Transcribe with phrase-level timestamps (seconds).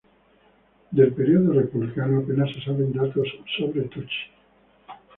[0.89, 4.23] Del periodo republicano, apenas se saben datos sobre Tucci.